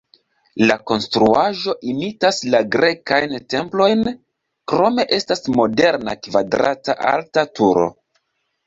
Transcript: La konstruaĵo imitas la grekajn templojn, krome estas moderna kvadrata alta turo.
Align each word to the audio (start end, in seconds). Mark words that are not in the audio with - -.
La 0.69 0.77
konstruaĵo 0.91 1.75
imitas 1.91 2.39
la 2.55 2.63
grekajn 2.77 3.37
templojn, 3.55 4.03
krome 4.73 5.09
estas 5.21 5.47
moderna 5.61 6.19
kvadrata 6.25 6.99
alta 7.17 7.51
turo. 7.61 7.89